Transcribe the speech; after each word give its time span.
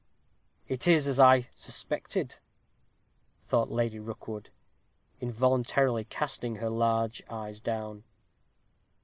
"Soh! 0.67 0.73
it 0.73 0.87
is 0.87 1.07
as 1.07 1.19
I 1.19 1.47
suspected," 1.53 2.37
thought 3.39 3.69
Lady 3.69 3.99
Rookwood, 3.99 4.49
involuntarily 5.19 6.05
casting 6.05 6.55
her 6.55 6.71
large 6.71 7.21
eyes 7.29 7.59
down. 7.59 8.03